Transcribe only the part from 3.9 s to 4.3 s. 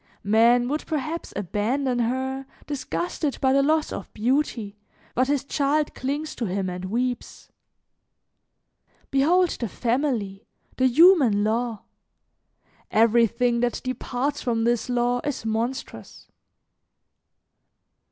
of